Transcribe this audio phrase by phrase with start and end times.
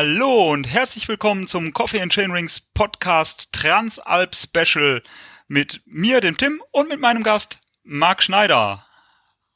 [0.00, 5.02] Hallo und herzlich willkommen zum Coffee and Chain Rings Podcast Transalp Special
[5.48, 8.86] mit mir, dem Tim, und mit meinem Gast Marc Schneider.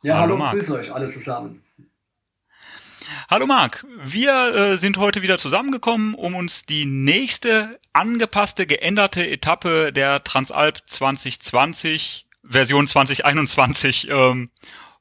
[0.02, 1.62] Ja, hallo, hallo grüße euch alle zusammen.
[3.30, 9.92] Hallo Marc, wir äh, sind heute wieder zusammengekommen, um uns die nächste angepasste, geänderte Etappe
[9.92, 14.50] der Transalp 2020 Version 2021 ähm,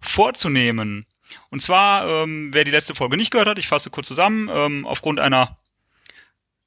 [0.01, 1.07] vorzunehmen.
[1.49, 4.85] Und zwar, ähm, wer die letzte Folge nicht gehört hat, ich fasse kurz zusammen, ähm,
[4.85, 5.57] aufgrund einer,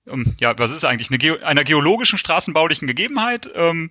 [0.07, 3.91] ähm, ja, was ist eigentlich, eine Ge einer geologischen straßenbaulichen Gegebenheit, ähm,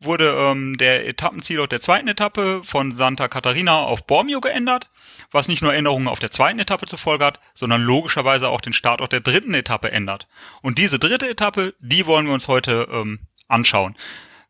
[0.00, 4.90] wurde ähm, der Etappenzielort der zweiten Etappe von Santa Catarina auf Bormio geändert,
[5.32, 8.72] was nicht nur Änderungen auf der zweiten Etappe zur Folge hat, sondern logischerweise auch den
[8.72, 10.28] Startort der dritten Etappe ändert.
[10.62, 13.96] Und diese dritte Etappe, die wollen wir uns heute ähm, anschauen.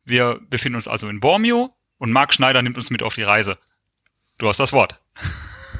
[0.04, 3.58] Wir befinden uns also in Bormio und Marc Schneider nimmt uns mit auf die Reise.
[4.38, 5.00] Du hast das Wort.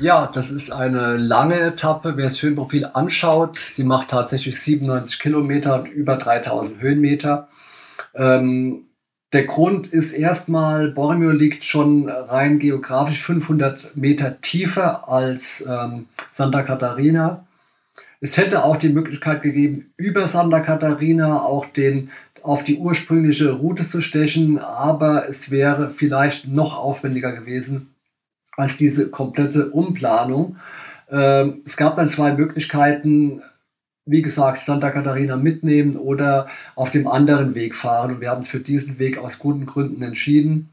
[0.01, 2.17] Ja, das ist eine lange Etappe.
[2.17, 7.49] Wer das Höhenprofil anschaut, sie macht tatsächlich 97 Kilometer und über 3000 Höhenmeter.
[8.15, 8.85] Ähm,
[9.33, 16.62] der Grund ist erstmal, Bormio liegt schon rein geografisch 500 Meter tiefer als ähm, Santa
[16.62, 17.45] Catarina.
[18.21, 22.11] Es hätte auch die Möglichkeit gegeben, über Santa Catarina auch den,
[22.43, 27.95] auf die ursprüngliche Route zu stechen, aber es wäre vielleicht noch aufwendiger gewesen,
[28.59, 30.56] als diese komplette Umplanung.
[31.11, 33.41] Ähm, es gab dann zwei Möglichkeiten,
[34.05, 38.15] wie gesagt, Santa Catarina mitnehmen oder auf dem anderen Weg fahren.
[38.15, 40.70] Und wir haben uns für diesen Weg aus guten Gründen entschieden.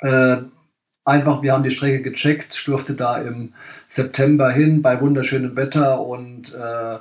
[0.00, 0.38] Äh,
[1.04, 3.52] einfach, wir haben die Strecke gecheckt, ich durfte da im
[3.88, 6.98] September hin bei wunderschönem Wetter und äh,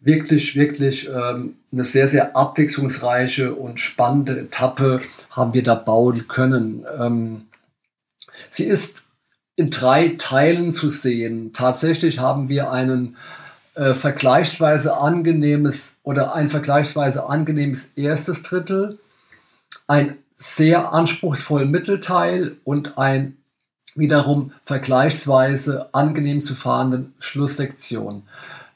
[0.00, 6.84] wirklich, wirklich ähm, eine sehr, sehr abwechslungsreiche und spannende Etappe haben wir da bauen können.
[6.98, 7.42] Ähm,
[8.50, 9.05] sie ist
[9.56, 11.52] in drei Teilen zu sehen.
[11.52, 13.16] Tatsächlich haben wir einen
[13.74, 18.98] äh, vergleichsweise angenehmes oder ein vergleichsweise angenehmes erstes Drittel,
[19.86, 23.38] ein sehr anspruchsvollen Mittelteil und ein
[23.94, 28.22] wiederum vergleichsweise angenehm zu fahrenden Schlusssektion.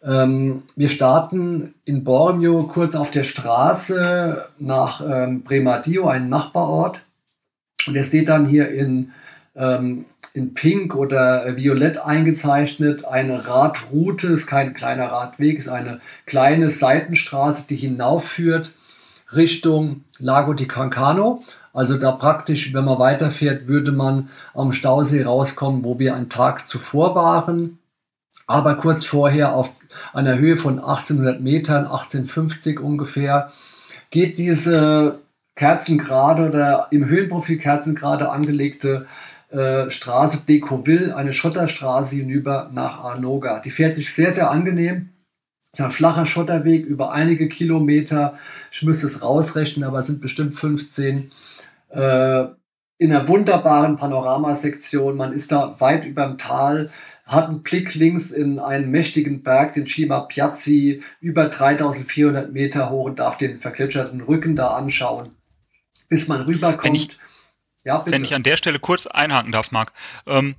[0.02, 7.04] Ähm, wir starten in Bormio kurz auf der Straße nach ähm, Bremadio, einem Nachbarort.
[7.86, 9.12] Und der steht dann hier in
[9.54, 13.04] ähm, in Pink oder Violett eingezeichnet.
[13.04, 18.74] Eine Radroute ist kein kleiner Radweg, ist eine kleine Seitenstraße, die hinaufführt
[19.32, 21.42] Richtung Lago di Cancano.
[21.72, 26.66] Also da praktisch, wenn man weiterfährt, würde man am Stausee rauskommen, wo wir einen Tag
[26.66, 27.78] zuvor waren.
[28.46, 29.70] Aber kurz vorher auf
[30.12, 33.52] einer Höhe von 1800 Metern, 1850 ungefähr,
[34.10, 35.20] geht diese
[35.54, 39.06] kerzengerade oder im Höhenprofil kerzengerade angelegte
[39.50, 43.60] äh, Straße Decoville, eine Schotterstraße hinüber nach Arnoga.
[43.60, 45.10] Die fährt sich sehr, sehr angenehm.
[45.72, 48.34] Es ist ein flacher Schotterweg über einige Kilometer.
[48.70, 51.30] Ich müsste es rausrechnen, aber es sind bestimmt 15.
[51.90, 52.46] Äh,
[53.00, 55.16] in einer wunderbaren Panoramasektion.
[55.16, 56.90] Man ist da weit über dem Tal,
[57.24, 63.06] hat einen Blick links in einen mächtigen Berg, den Cima Piazzi, über 3400 Meter hoch
[63.06, 65.30] und darf den vergletscherten Rücken da anschauen,
[66.08, 67.18] bis man rüberkommt.
[67.84, 68.16] Ja, bitte.
[68.16, 69.92] Wenn ich an der Stelle kurz einhaken darf, Marc.
[70.26, 70.56] Ähm,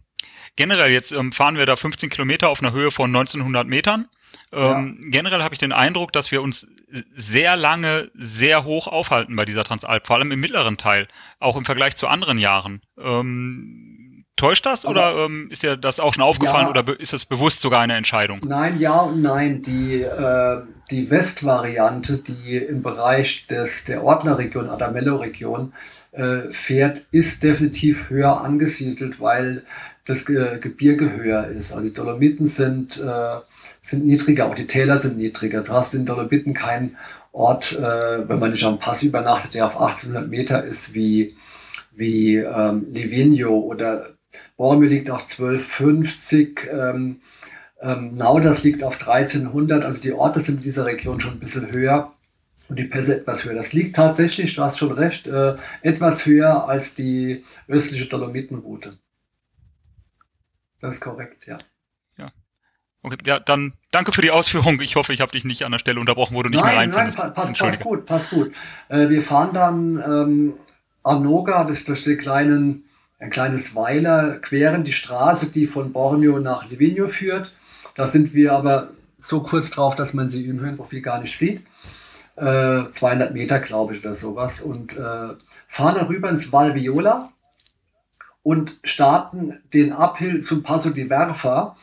[0.56, 4.08] generell, jetzt ähm, fahren wir da 15 Kilometer auf einer Höhe von 1900 Metern.
[4.52, 5.10] Ähm, ja.
[5.10, 6.68] Generell habe ich den Eindruck, dass wir uns
[7.16, 11.08] sehr lange sehr hoch aufhalten bei dieser Transalp, vor allem im mittleren Teil,
[11.40, 12.82] auch im Vergleich zu anderen Jahren.
[13.00, 14.01] Ähm,
[14.36, 17.26] Täuscht das Aber, oder ähm, ist dir das auch schon aufgefallen ja, oder ist das
[17.26, 18.40] bewusst sogar eine Entscheidung?
[18.44, 19.62] Nein, ja und nein.
[19.62, 25.74] Die, äh, die Westvariante, die im Bereich des, der Ortler-Region, Adamello-Region
[26.12, 29.64] äh, fährt, ist definitiv höher angesiedelt, weil
[30.06, 31.72] das Ge Gebirge höher ist.
[31.74, 33.36] Also die Dolomiten sind, äh,
[33.82, 35.62] sind niedriger, auch die Täler sind niedriger.
[35.62, 36.98] Du hast in Dolomiten keinen
[37.32, 41.36] Ort, äh, wenn man nicht am Pass übernachtet, der auf 1800 Meter ist, wie,
[41.96, 44.16] wie ähm, Livigno oder
[44.58, 47.22] Bormio liegt auf 1250, ähm,
[47.82, 51.72] ähm, Nauders liegt auf 1300, also die Orte sind in dieser Region schon ein bisschen
[51.72, 52.12] höher
[52.70, 53.54] und die Pässe etwas höher.
[53.54, 58.98] Das liegt tatsächlich, du hast schon recht, äh, etwas höher als die östliche Dolomitenroute.
[60.80, 61.58] Das ist korrekt, ja.
[62.18, 62.32] Ja.
[63.04, 64.80] Okay, ja, dann danke für die Ausführung.
[64.82, 66.80] Ich hoffe, ich habe dich nicht an der Stelle unterbrochen, wo du nicht nein, mehr
[66.80, 67.18] reinfindest.
[67.18, 68.54] Nein, passt, passt gut, passt gut.
[68.90, 70.54] Äh, wir fahren dann ähm,
[71.04, 72.86] Anoga, das ist durch den kleinen
[73.22, 77.54] ein kleines Weiler, queren die Straße, die von Borneo nach Livigno führt.
[77.96, 78.90] Da sind wir aber
[79.20, 81.64] so kurz drauf, dass man sie im Höhenprofil gar nicht sieht.
[82.36, 84.62] Äh, 200 Meter, glaube ich, oder sowas.
[84.62, 85.36] Und äh,
[85.68, 87.30] fahren dann rüber ins Val Viola
[88.42, 91.76] und starten den Uphill zum Passo di Verfa.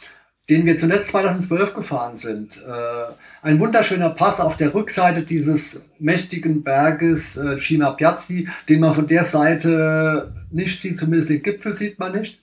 [0.51, 2.63] Den wir zuletzt 2012 gefahren sind.
[2.67, 3.13] Äh,
[3.43, 9.07] ein wunderschöner Pass auf der Rückseite dieses mächtigen Berges äh, Cima Piazzi, den man von
[9.07, 12.41] der Seite nicht sieht, zumindest den Gipfel sieht man nicht.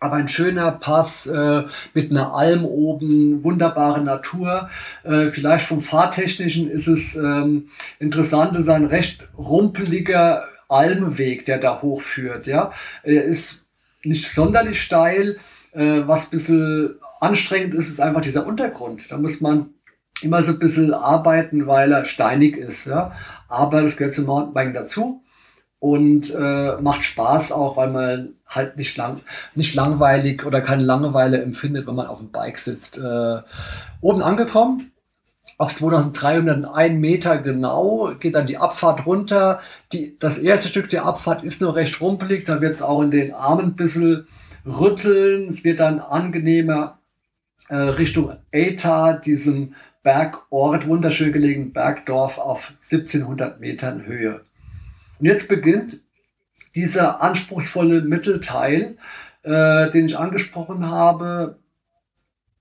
[0.00, 1.62] Aber ein schöner Pass äh,
[1.94, 4.68] mit einer Alm oben, wunderbare Natur.
[5.02, 7.68] Äh, vielleicht vom Fahrtechnischen ist es ähm,
[7.98, 12.46] interessant, es ist ein recht rumpeliger Almweg, der da hochführt.
[12.46, 12.70] Ja?
[13.02, 13.63] Er ist
[14.04, 15.36] nicht sonderlich steil.
[15.72, 19.10] Äh, was ein bisschen anstrengend ist, ist einfach dieser Untergrund.
[19.10, 19.70] Da muss man
[20.22, 22.86] immer so ein bisschen arbeiten, weil er steinig ist.
[22.86, 23.12] Ja?
[23.48, 25.22] Aber das gehört zum Mountainbiken dazu
[25.78, 29.20] und äh, macht Spaß auch, weil man halt nicht, lang,
[29.54, 32.96] nicht langweilig oder keine Langeweile empfindet, wenn man auf dem Bike sitzt.
[32.96, 33.40] Äh,
[34.00, 34.92] oben angekommen,
[35.56, 39.60] auf 2301 Meter genau, geht dann die Abfahrt runter.
[39.92, 43.10] Die, das erste Stück der Abfahrt ist nur recht rumpelig, da wird es auch in
[43.10, 44.26] den Armen ein bisschen
[44.66, 45.48] rütteln.
[45.48, 46.98] Es wird dann angenehmer
[47.68, 54.42] äh, Richtung Eta, diesem Bergort, wunderschön gelegenen Bergdorf auf 1700 Metern Höhe.
[55.18, 56.00] Und jetzt beginnt
[56.74, 58.96] dieser anspruchsvolle Mittelteil,
[59.42, 61.58] äh, den ich angesprochen habe.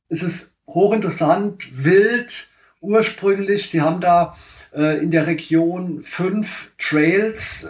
[0.10, 2.50] Es ist hochinteressant, wild,
[2.84, 3.70] ursprünglich.
[3.70, 4.36] Sie haben da
[4.76, 7.70] äh, in der Region fünf Trails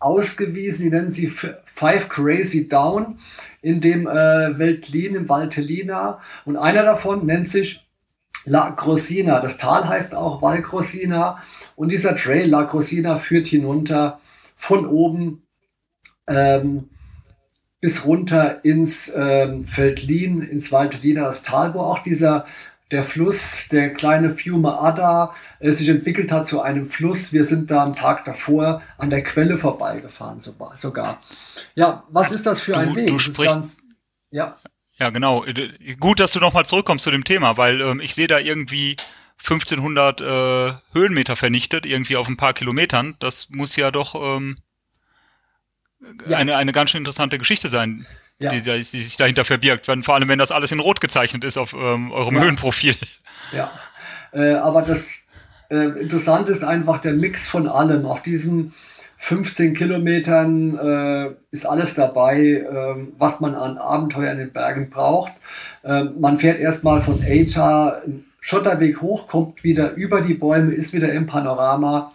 [0.00, 3.18] ausgewiesen, die nennen sie Five Crazy Down
[3.62, 6.20] in dem äh, Veltlin im Valtellina.
[6.44, 7.84] Und einer davon nennt sich
[8.44, 9.40] La Grosina.
[9.40, 11.38] Das Tal heißt auch Val Grosina
[11.76, 14.20] und dieser Trail La Grosina führt hinunter
[14.54, 15.42] von oben
[16.26, 16.88] ähm,
[17.80, 22.44] bis runter ins ähm, Feldlin, ins Valtellina, das Tal, wo auch dieser
[22.90, 27.32] der Fluss, der kleine Fiume Adda, äh, sich entwickelt hat zu einem Fluss.
[27.32, 31.20] Wir sind da am Tag davor an der Quelle vorbeigefahren sogar.
[31.74, 33.08] Ja, was ist das für ein Weg?
[33.08, 33.76] Du sprichst, ganz,
[34.30, 34.56] ja.
[34.98, 35.44] Ja, genau.
[36.00, 38.96] Gut, dass du nochmal zurückkommst zu dem Thema, weil ähm, ich sehe da irgendwie
[39.38, 43.14] 1500 äh, Höhenmeter vernichtet, irgendwie auf ein paar Kilometern.
[43.20, 44.58] Das muss ja doch ähm,
[46.26, 46.38] ja.
[46.38, 48.06] Eine, eine ganz schön interessante Geschichte sein,
[48.38, 48.52] ja.
[48.52, 49.88] die, die, sich dahinter verbirgt.
[49.88, 52.42] Wenn, vor allem, wenn das alles in Rot gezeichnet ist auf ähm, eurem ja.
[52.42, 52.94] Höhenprofil.
[53.52, 53.72] Ja,
[54.32, 55.24] äh, aber das
[55.70, 58.06] äh, Interessante ist einfach der Mix von allem.
[58.06, 58.72] Auf diesen
[59.18, 65.32] 15 Kilometern äh, ist alles dabei, äh, was man an Abenteuer in den Bergen braucht.
[65.82, 68.02] Äh, man fährt erstmal von Eta
[68.40, 72.12] Schotterweg hoch, kommt wieder über die Bäume, ist wieder im Panorama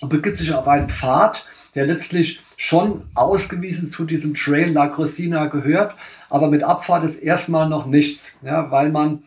[0.00, 5.46] und begibt sich auf einen Pfad, der letztlich schon ausgewiesen zu diesem Trail La Crostina
[5.46, 5.96] gehört,
[6.30, 9.22] aber mit Abfahrt ist erstmal noch nichts, ja, weil man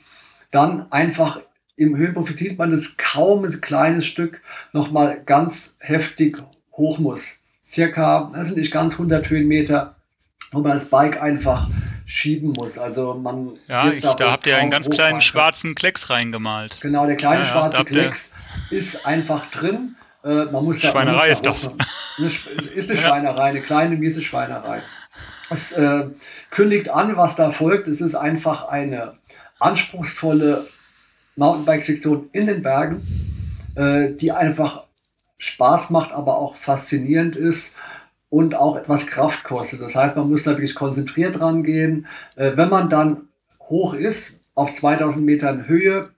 [0.51, 1.41] dann einfach
[1.75, 4.41] im Höhenprofil sieht man das kaum ein kleines Stück
[4.73, 6.41] nochmal ganz heftig
[6.71, 7.37] hoch muss.
[7.65, 9.95] Circa, das sind nicht ganz 100 Höhenmeter,
[10.51, 11.67] wo man das Bike einfach
[12.05, 12.77] schieben muss.
[12.77, 16.79] Also man ja, ich, da, da habt ihr einen ganz kleinen schwarzen Klecks reingemalt.
[16.81, 18.33] Genau, der kleine ja, schwarze ja, Klecks
[18.71, 19.95] ist einfach drin.
[20.23, 21.67] Äh, man muss da, Schweinerei ist das.
[22.17, 22.27] Eine,
[22.75, 24.81] ist eine Schweinerei, eine kleine miese Schweinerei.
[25.49, 26.07] Es äh,
[26.49, 27.87] kündigt an, was da folgt.
[27.87, 29.17] Es ist einfach eine
[29.59, 30.67] anspruchsvolle
[31.35, 33.07] Mountainbike-Sektion in den Bergen,
[33.75, 34.83] äh, die einfach
[35.37, 37.77] Spaß macht, aber auch faszinierend ist
[38.29, 39.81] und auch etwas Kraft kostet.
[39.81, 42.07] Das heißt, man muss da wirklich konzentriert rangehen.
[42.35, 43.29] Äh, wenn man dann
[43.61, 46.09] hoch ist, auf 2000 Metern Höhe,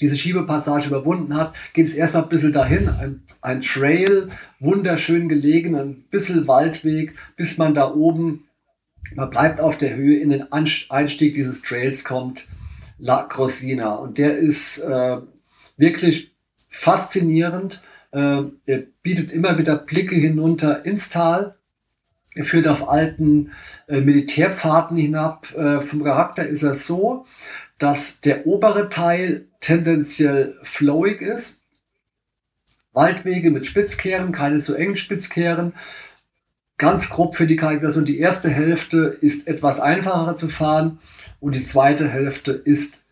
[0.00, 4.28] diese Schiebepassage überwunden hat, geht es erstmal ein bisschen dahin, ein, ein Trail,
[4.60, 8.48] wunderschön gelegen, ein bisschen Waldweg, bis man da oben,
[9.14, 12.48] man bleibt auf der Höhe, in den Einstieg dieses Trails kommt,
[12.98, 13.94] La Grosina.
[13.94, 15.18] Und der ist äh,
[15.76, 16.32] wirklich
[16.68, 17.82] faszinierend
[18.14, 21.56] äh, er bietet immer wieder Blicke hinunter ins Tal.
[22.36, 23.50] Er führt auf alten
[23.88, 25.52] äh, Militärpfaden hinab.
[25.56, 27.24] Äh, vom Charakter ist er so,
[27.78, 31.60] dass der obere Teil tendenziell flowig ist.
[32.92, 35.74] Waldwege mit Spitzkehren, keine so engen Spitzkehren.
[36.78, 38.04] Ganz grob für die Charakterisation.
[38.04, 40.98] Die erste Hälfte ist etwas einfacher zu fahren
[41.40, 43.02] und die zweite Hälfte ist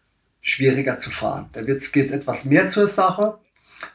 [0.40, 1.48] schwieriger zu fahren.
[1.52, 3.38] Da geht es etwas mehr zur Sache.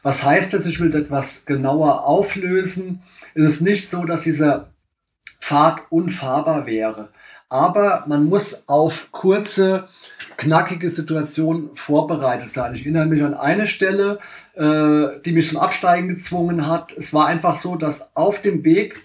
[0.02, 0.66] Was heißt das?
[0.66, 3.02] Ich will es etwas genauer auflösen.
[3.34, 4.70] Es ist nicht so, dass dieser
[5.48, 7.08] Pfad unfahrbar wäre.
[7.48, 9.88] Aber man muss auf kurze,
[10.36, 12.74] knackige Situationen vorbereitet sein.
[12.74, 14.18] Ich erinnere mich an eine Stelle,
[14.54, 16.92] äh, die mich zum Absteigen gezwungen hat.
[16.92, 19.02] Es war einfach so, dass auf dem Weg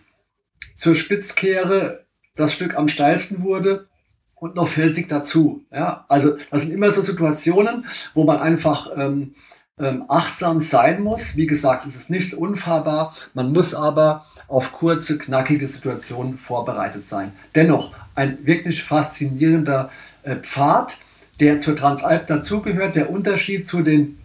[0.76, 2.04] zur Spitzkehre
[2.36, 3.88] das Stück am steilsten wurde
[4.36, 5.64] und noch felsig dazu.
[5.72, 9.34] Ja, also das sind immer so Situationen, wo man einfach ähm,
[9.80, 11.36] ähm, achtsam sein muss.
[11.36, 13.14] Wie gesagt, es ist nichts unfahrbar.
[13.34, 17.32] Man muss aber auf kurze, knackige Situationen vorbereitet sein.
[17.56, 19.90] Dennoch ein wirklich faszinierender
[20.24, 20.98] äh, Pfad,
[21.40, 22.96] der zur Transalp dazugehört.
[22.96, 24.20] Der Unterschied zu den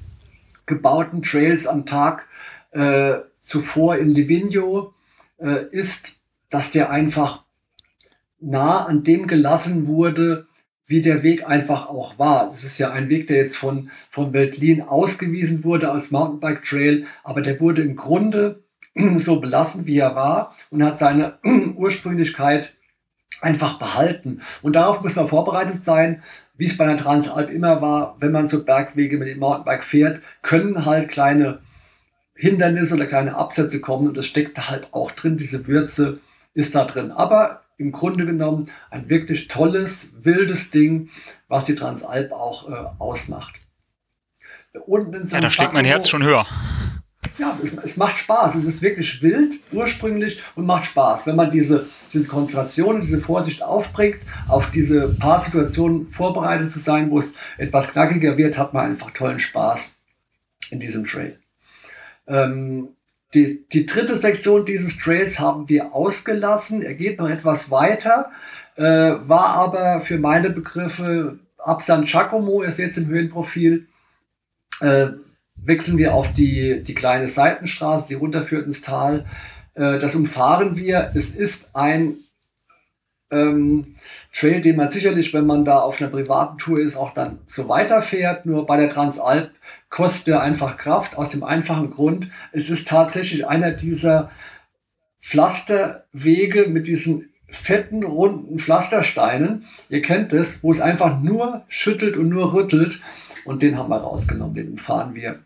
[0.66, 2.26] gebauten Trails am Tag
[2.72, 4.92] äh, zuvor in Livigno
[5.38, 7.44] äh, ist, dass der einfach
[8.40, 10.46] nah an dem gelassen wurde,
[10.88, 12.47] wie der Weg einfach auch war.
[12.47, 17.04] Das ist ja ein Weg, der jetzt von, von Veltlin ausgewiesen wurde als Mountainbike Trail,
[17.23, 18.64] aber der wurde im Grunde
[19.18, 21.38] so belassen, wie er war und hat seine
[21.76, 22.75] Ursprünglichkeit
[23.40, 24.40] einfach behalten.
[24.62, 26.23] Und darauf muss man vorbereitet sein,
[26.57, 30.23] wie es bei der Transalp immer war, wenn man so Bergwege mit dem Mountainbike fährt,
[30.42, 31.61] können halt kleine
[32.35, 36.21] Hindernisse oder kleine Absätze kommen und das steckt halt auch drin, diese Würze
[36.54, 37.11] ist da drin.
[37.11, 41.08] Aber im Grunde genommen ein wirklich tolles, wildes Ding,
[41.47, 43.61] was die Transalp auch äh, ausmacht.
[44.87, 46.47] Unten in ja, da schlägt mein Herz schon höher.
[47.38, 48.56] Ja, es, es, macht Spaß.
[48.56, 51.26] Es ist wirklich wild, ursprünglich und macht Spaß.
[51.26, 57.11] Wenn man diese, diese Konzentration, diese Vorsicht aufbringt, auf diese paar Situationen vorbereitet zu sein,
[57.11, 59.99] wo es etwas knackiger wird, hat man einfach tollen Spaß
[60.70, 61.38] in diesem Trail.
[62.26, 62.88] Ähm,
[63.35, 66.82] die, die dritte Sektion dieses Trails haben wir ausgelassen.
[66.82, 68.30] Er geht noch etwas weiter,
[68.76, 73.87] äh, war aber für meine Begriffe ab San Giacomo, seht es im Höhenprofil,
[74.80, 75.08] äh,
[75.56, 79.26] wechseln wir auf die, die kleine Seitenstraße, die runterführt ins Tal.
[79.75, 81.11] Äh, das umfahren wir.
[81.14, 82.16] Es ist ein
[83.30, 83.85] ähm,
[84.32, 87.68] Trail, den man sicherlich, wenn man da auf einer privaten Tour ist, auch dann so
[87.68, 88.47] weiterfährt.
[88.47, 89.50] Nur bei der Transalp
[89.90, 94.30] kostet er einfach Kraft aus dem einfachen Grund, es ist tatsächlich einer dieser
[95.20, 99.64] Pflasterwege mit diesen fetten, runden Pflastersteinen.
[99.88, 103.00] Ihr kennt es, wo es einfach nur schüttelt und nur rüttelt.
[103.44, 104.54] Und den haben wir rausgenommen.
[104.54, 105.40] Den fahren wir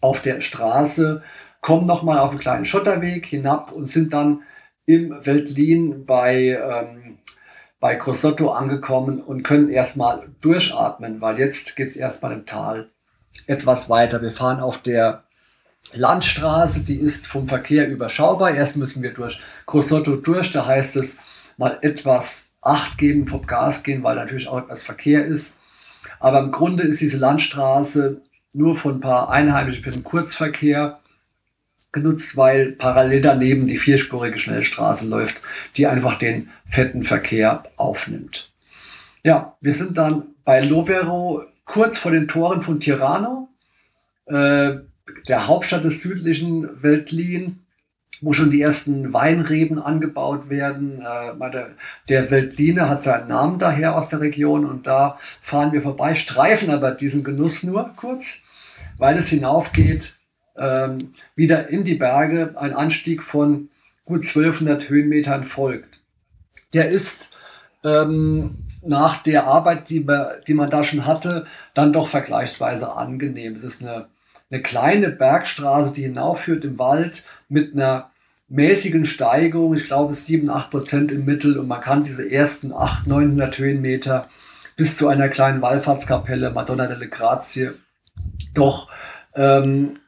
[0.00, 1.22] auf der Straße,
[1.60, 4.42] kommen nochmal auf einen kleinen Schotterweg hinab und sind dann
[4.86, 7.05] im Veltlin bei ähm,
[7.86, 12.90] bei Grosotto angekommen und können erstmal durchatmen, weil jetzt geht es erstmal im Tal
[13.46, 14.20] etwas weiter.
[14.22, 15.22] Wir fahren auf der
[15.92, 18.50] Landstraße, die ist vom Verkehr überschaubar.
[18.50, 21.18] Erst müssen wir durch Grosotto durch, da heißt es
[21.58, 25.56] mal etwas Acht geben, vom Gas gehen, weil natürlich auch etwas Verkehr ist.
[26.18, 28.20] Aber im Grunde ist diese Landstraße
[28.52, 30.98] nur von ein paar Einheimischen für den Kurzverkehr
[31.96, 35.42] genutzt, weil parallel daneben die vierspurige Schnellstraße läuft,
[35.76, 38.52] die einfach den fetten Verkehr aufnimmt.
[39.24, 43.48] Ja, wir sind dann bei Lovero kurz vor den Toren von Tirano,
[44.26, 44.74] äh,
[45.26, 47.60] der Hauptstadt des südlichen Veltlin,
[48.20, 51.00] wo schon die ersten Weinreben angebaut werden.
[51.00, 51.66] Äh,
[52.08, 56.70] der, Veltliner hat seinen Namen daher aus der Region und da fahren wir vorbei, streifen
[56.70, 58.42] aber diesen Genuss nur kurz,
[58.98, 60.15] weil es hinaufgeht
[60.58, 63.68] ähm, wieder in die Berge ein Anstieg von
[64.04, 66.00] gut 1200 Höhenmetern folgt.
[66.74, 67.30] Der ist
[67.84, 70.06] ähm, nach der Arbeit, die,
[70.46, 71.44] die man da schon hatte,
[71.74, 73.52] dann doch vergleichsweise angenehm.
[73.52, 74.06] Es ist eine,
[74.50, 78.10] eine kleine Bergstraße, die hinaufführt im Wald mit einer
[78.48, 83.06] mäßigen Steigung, ich glaube 7, 8 Prozent im Mittel und man kann diese ersten 800,
[83.08, 84.28] 900 Höhenmeter
[84.76, 87.72] bis zu einer kleinen Wallfahrtskapelle Madonna delle Grazie
[88.54, 88.90] doch
[89.34, 89.98] ähm,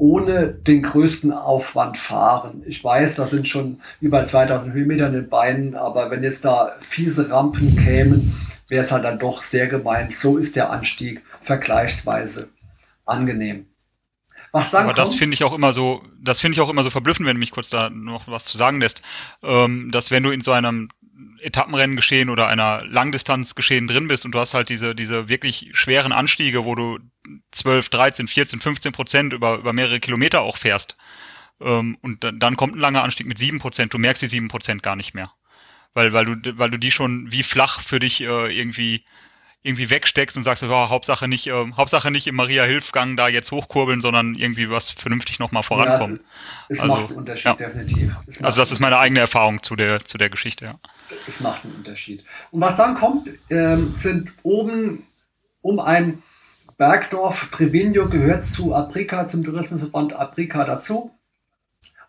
[0.00, 2.62] ohne den größten Aufwand fahren.
[2.66, 6.74] Ich weiß, das sind schon über 2000 Höhenmeter in den Beinen, aber wenn jetzt da
[6.80, 8.34] fiese Rampen kämen,
[8.68, 10.12] wäre es halt dann doch sehr gemeint.
[10.14, 12.48] So ist der Anstieg vergleichsweise
[13.04, 13.66] angenehm.
[14.52, 16.82] Was dann Aber kommt, das finde ich auch immer so, das finde ich auch immer
[16.82, 19.02] so verblüffend, wenn du mich kurz da noch was zu sagen lässt,
[19.42, 20.88] ähm, dass wenn du in so einem
[21.40, 25.70] Etappenrennen geschehen oder einer Langdistanz geschehen drin bist und du hast halt diese, diese wirklich
[25.72, 26.98] schweren Anstiege, wo du
[27.52, 30.96] 12, 13, 14, 15 Prozent über, über mehrere Kilometer auch fährst.
[31.60, 33.92] Ähm, und dann, dann kommt ein langer Anstieg mit 7 Prozent.
[33.94, 35.32] Du merkst die 7 Prozent gar nicht mehr.
[35.92, 39.04] Weil, weil du, weil du die schon wie flach für dich äh, irgendwie
[39.62, 43.52] irgendwie wegsteckst und sagst, oh, Hauptsache nicht, äh, Hauptsache nicht im Maria Hilfgang da jetzt
[43.52, 46.16] hochkurbeln, sondern irgendwie was vernünftig nochmal vorankommen.
[46.16, 47.54] Ja, es, es also, macht einen Unterschied, ja.
[47.54, 48.16] definitiv.
[48.42, 50.78] Also das ist meine eigene Erfahrung zu der, zu der Geschichte, ja.
[51.26, 52.24] Es macht einen Unterschied.
[52.50, 55.06] Und was dann kommt, ähm, sind oben
[55.62, 56.22] um ein
[56.78, 61.10] Bergdorf Trevino gehört zu Aprica, zum Tourismusverband Aprica dazu.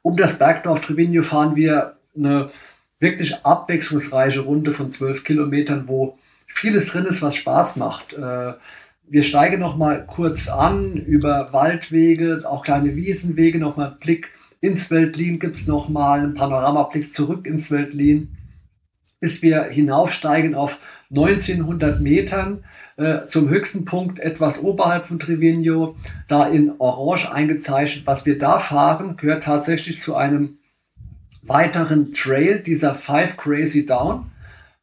[0.01, 2.49] Um das Bergdorf Trevino fahren wir eine
[2.99, 6.17] wirklich abwechslungsreiche Runde von zwölf Kilometern, wo
[6.53, 8.13] vieles drin ist, was Spaß macht.
[8.13, 8.53] Äh,
[9.07, 14.29] wir steigen noch mal kurz an über Waldwege, auch kleine Wiesenwege, noch mal Blick
[14.61, 18.37] ins Weltlin gibt es noch mal einen Panoramablick zurück ins Weltlin,
[19.19, 20.77] bis wir hinaufsteigen auf
[21.09, 22.63] 1900 Metern
[22.95, 25.95] äh, zum höchsten Punkt etwas oberhalb von Trevino,
[26.27, 28.05] da in Orange eingezeichnet.
[28.05, 30.59] Was wir da fahren, gehört tatsächlich zu einem
[31.41, 34.31] weiteren Trail, dieser Five Crazy Down.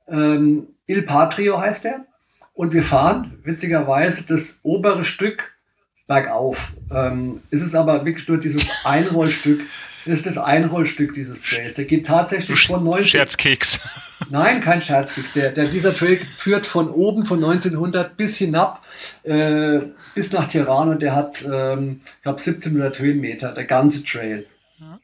[0.08, 2.06] Ähm, Il Patrio heißt er.
[2.54, 5.54] und wir fahren witzigerweise das obere Stück
[6.08, 6.72] bergauf.
[6.90, 9.62] Ähm, es ist aber wirklich nur dieses Einrollstück.
[10.06, 11.74] Das ist das Einrollstück dieses Trails.
[11.74, 13.06] Der geht tatsächlich von 19.
[13.06, 13.78] Scherzkeks.
[14.30, 15.32] Nein, kein Scherzkeks.
[15.32, 18.82] Der, der, dieser Trail führt von oben, von 1900 bis hinab,
[19.22, 19.80] äh,
[20.14, 24.46] bis nach Tirana und der hat, ähm, ich glaube, 1700 Höhenmeter, der ganze Trail.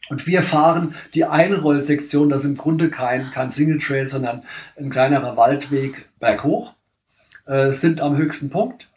[0.09, 4.43] Und wir fahren die Einrollsektion, das ist im Grunde kein, kein Single Trail, sondern
[4.77, 6.75] ein kleinerer Waldweg berghoch,
[7.47, 8.89] äh, sind am höchsten Punkt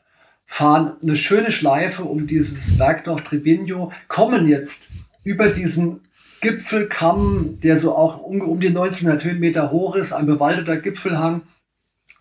[0.48, 4.90] fahren eine schöne Schleife um dieses Werkdorf Trevino, kommen jetzt
[5.24, 6.02] über diesen
[6.42, 11.42] Gipfelkamm, der so auch um, um die 1900 Höhenmeter hoch ist, ein bewaldeter Gipfelhang,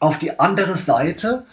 [0.00, 1.46] auf die andere Seite,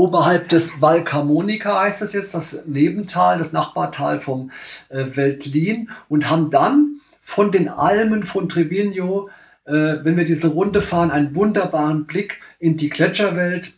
[0.00, 4.50] oberhalb des Val Camonica heißt das jetzt, das Nebental, das Nachbartal vom
[4.88, 9.28] äh, Veltlin und haben dann von den Almen von Trevino,
[9.66, 13.74] äh, wenn wir diese Runde fahren, einen wunderbaren Blick in die Gletscherwelt,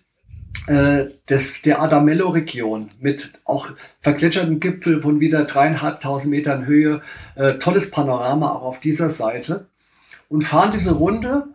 [0.69, 3.69] äh, des, der Adamello-Region mit auch
[4.01, 7.01] vergletscherten Gipfel von wieder dreieinhalbtausend Metern Höhe.
[7.35, 9.67] Äh, tolles Panorama auch auf dieser Seite.
[10.29, 11.49] Und fahren diese Runde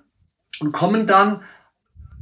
[0.60, 1.42] und kommen dann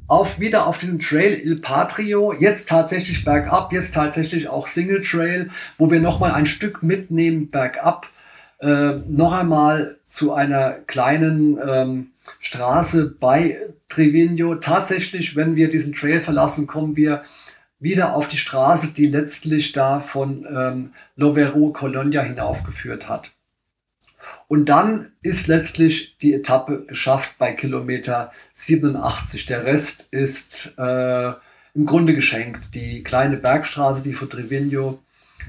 [0.07, 5.49] auf, wieder auf diesen Trail Il Patrio, jetzt tatsächlich bergab, jetzt tatsächlich auch Single Trail,
[5.77, 8.09] wo wir nochmal ein Stück mitnehmen bergab,
[8.59, 13.59] äh, noch einmal zu einer kleinen ähm, Straße bei
[13.89, 14.55] Trevino.
[14.55, 17.23] Tatsächlich, wenn wir diesen Trail verlassen, kommen wir
[17.79, 23.34] wieder auf die Straße, die letztlich da von ähm, Lovero Colonia hinaufgeführt hat.
[24.47, 29.45] Und dann ist letztlich die Etappe geschafft bei Kilometer 87.
[29.45, 31.29] Der Rest ist äh,
[31.73, 32.73] im Grunde geschenkt.
[32.75, 34.99] Die kleine Bergstraße, die von Trevino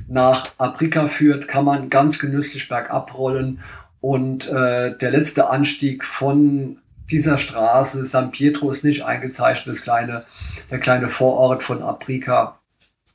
[0.09, 3.61] nach Aprica führt, kann man ganz genüsslich bergab rollen.
[4.01, 6.79] Und äh, der letzte Anstieg von
[7.11, 10.25] dieser Straße, San Pietro ist nicht eingezeichnet, das kleine,
[10.71, 12.59] der kleine Vorort von Aprica,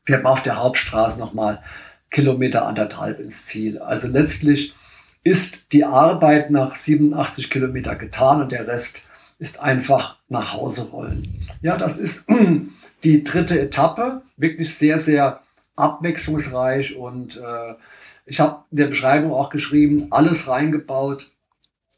[0.06, 1.62] fährt man auf der Hauptstraße nochmal
[2.10, 3.80] Kilometer anderthalb ins Ziel.
[3.80, 4.74] Also letztlich
[5.24, 9.04] ist die Arbeit nach 87 Kilometer getan und der Rest
[9.40, 11.40] ist einfach nach Hause rollen.
[11.62, 12.26] Ja, das ist
[13.04, 15.42] die dritte Etappe, wirklich sehr, sehr
[15.76, 17.76] abwechslungsreich und äh,
[18.26, 21.32] ich habe in der Beschreibung auch geschrieben, alles reingebaut,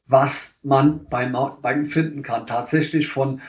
[0.06, 2.48] was man beim Mountainbiken finden kann.
[2.48, 3.42] Tatsächlich von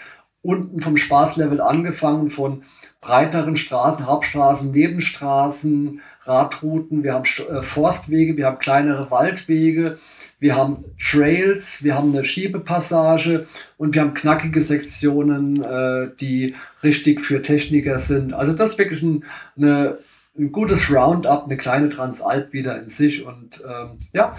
[0.45, 2.63] unten vom Spaßlevel angefangen, von
[3.01, 9.97] breiteren Straßen, Hauptstraßen, Nebenstraßen, Radrouten, wir haben äh, Forstwege, wir haben kleinere Waldwege,
[10.39, 13.47] wir haben Trails, wir haben eine Schiebepassage
[13.79, 18.35] und wir haben knackige Sektionen, äh, die richtig für Techniker sind.
[18.35, 19.25] Also das ist wirklich ein,
[19.57, 19.99] eine,
[20.39, 24.33] ein gutes Roundup, eine kleine Transalp wieder in sich und ähm, ja,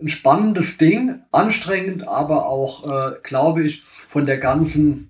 [0.00, 5.09] ein spannendes Ding, anstrengend, aber auch, äh, glaube ich, von der ganzen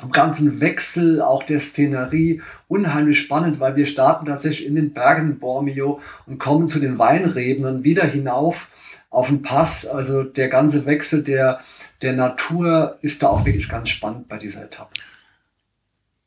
[0.00, 5.38] vom ganzen Wechsel, auch der Szenerie, unheimlich spannend, weil wir starten tatsächlich in den Bergen
[5.38, 8.68] Bormio und kommen zu den Weinreben und wieder hinauf
[9.10, 9.86] auf den Pass.
[9.86, 11.60] Also der ganze Wechsel der,
[12.02, 14.94] der Natur ist da auch wirklich ganz spannend bei dieser Etappe.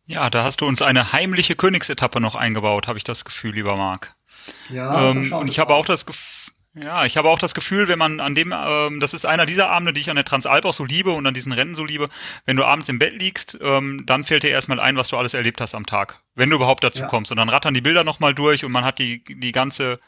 [0.06, 3.78] Ja, da hast du uns eine heimliche Königsetappe noch eingebaut, habe ich das Gefühl, lieber
[3.78, 4.16] Marc.
[4.70, 6.43] Ja, ähm, so und ich habe auch das Gefühl,
[6.76, 9.70] ja, ich habe auch das Gefühl, wenn man an dem, ähm, das ist einer dieser
[9.70, 12.08] Abende, die ich an der Transalp auch so liebe und an diesen Rennen so liebe,
[12.46, 15.36] wenn du abends im Bett liegst, ähm, dann fällt dir erstmal ein, was du alles
[15.36, 17.08] erlebt hast am Tag, wenn du überhaupt dazu ja.
[17.08, 17.30] kommst.
[17.30, 20.00] Und dann rattern die Bilder nochmal durch und man hat die, die ganze,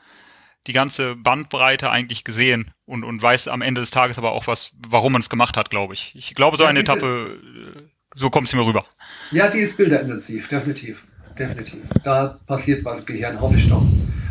[0.65, 4.71] die ganze Bandbreite eigentlich gesehen und, und weiß am Ende des Tages aber auch was,
[4.87, 6.13] warum man es gemacht hat, glaube ich.
[6.15, 7.39] Ich glaube, so ja, eine diese, Etappe,
[7.75, 7.81] äh,
[8.15, 8.85] so kommt es mir rüber.
[9.29, 11.05] Ja, die ist bilderintensiv, definitiv.
[11.37, 11.81] Definitiv.
[12.01, 13.85] Da passiert was im Gehirn, hoffe ich doch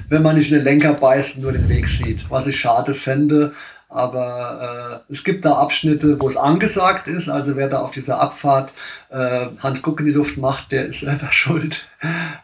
[0.08, 2.94] wenn man nicht in den Lenker beißt und nur den Weg sieht, was ich schade
[2.94, 3.52] fände.
[3.88, 7.28] Aber äh, es gibt da Abschnitte, wo es angesagt ist.
[7.28, 8.74] Also wer da auf dieser Abfahrt
[9.10, 11.88] äh, Hans Guck in die Luft macht, der ist selber schuld.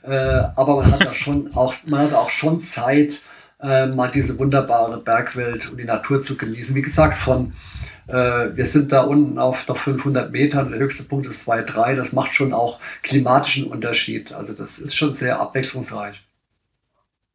[0.03, 3.23] Äh, aber man hat da schon auch, man hat auch schon Zeit,
[3.63, 6.75] äh, mal diese wunderbare Bergwelt und die Natur zu genießen.
[6.75, 7.53] Wie gesagt, von
[8.07, 11.95] äh, wir sind da unten auf noch 500 Metern, der höchste Punkt ist 2,3.
[11.95, 14.33] Das macht schon auch klimatischen Unterschied.
[14.33, 16.23] Also das ist schon sehr abwechslungsreich.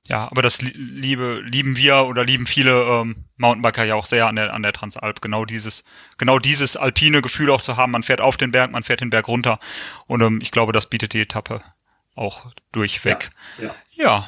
[0.08, 4.36] Ja, aber das liebe, lieben wir oder lieben viele ähm, Mountainbiker ja auch sehr an
[4.36, 5.20] der, an der Transalp.
[5.20, 5.84] Genau dieses,
[6.18, 7.92] genau dieses alpine Gefühl auch zu haben.
[7.92, 9.60] Man fährt auf den Berg, man fährt den Berg runter.
[10.06, 11.62] Und ähm, ich glaube, das bietet die Etappe
[12.14, 13.32] auch durchweg.
[13.58, 13.76] Ja, ja.
[13.92, 14.28] ja.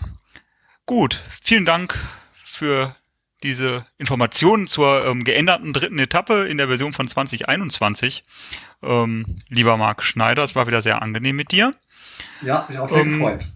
[0.87, 1.21] Gut.
[1.41, 1.95] Vielen Dank
[2.43, 2.95] für
[3.43, 8.23] diese Informationen zur ähm, geänderten dritten Etappe in der Version von 2021.
[8.81, 11.71] Ähm, lieber Marc Schneider, es war wieder sehr angenehm mit dir.
[12.41, 13.51] Ja, mich auch sehr ähm, gefreut.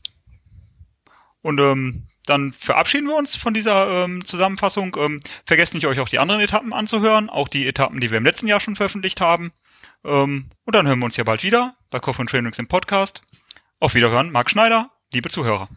[1.41, 4.95] Und ähm, dann verabschieden wir uns von dieser ähm, Zusammenfassung.
[4.99, 8.25] Ähm, vergesst nicht, euch auch die anderen Etappen anzuhören, auch die Etappen, die wir im
[8.25, 9.51] letzten Jahr schon veröffentlicht haben.
[10.03, 13.21] Ähm, und dann hören wir uns ja bald wieder bei Coffee und Trainings im Podcast.
[13.79, 15.69] Auf Wiederhören, Marc Schneider, liebe Zuhörer.